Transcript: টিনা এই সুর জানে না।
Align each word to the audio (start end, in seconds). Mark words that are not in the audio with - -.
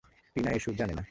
টিনা 0.35 0.49
এই 0.51 0.59
সুর 0.59 0.75
জানে 0.75 0.93
না। 0.93 0.99